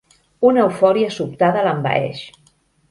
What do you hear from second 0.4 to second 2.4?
Una eufòria sobtada l'envaeix.